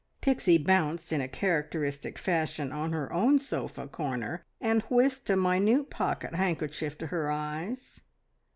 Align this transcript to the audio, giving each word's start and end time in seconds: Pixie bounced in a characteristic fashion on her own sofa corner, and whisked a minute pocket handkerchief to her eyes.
Pixie 0.19 0.57
bounced 0.57 1.13
in 1.13 1.21
a 1.21 1.27
characteristic 1.27 2.17
fashion 2.17 2.71
on 2.71 2.91
her 2.91 3.13
own 3.13 3.37
sofa 3.37 3.87
corner, 3.87 4.43
and 4.59 4.81
whisked 4.89 5.29
a 5.29 5.35
minute 5.37 5.91
pocket 5.91 6.33
handkerchief 6.33 6.97
to 6.97 7.05
her 7.05 7.29
eyes. 7.29 8.01